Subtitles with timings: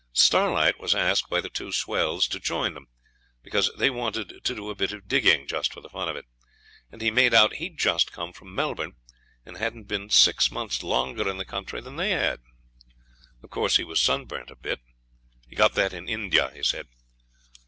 [0.13, 2.87] Starlight was asked by the two swells to join them,
[3.43, 6.25] because they wanted to do a bit of digging, just for the fun of it;
[6.91, 8.95] and he made out he'd just come from Melbourne,
[9.45, 12.39] and hadn't been six months longer in the country than they had.
[13.43, 14.79] Of course he was sunburnt a bit.
[15.47, 16.87] He got that in India, he said.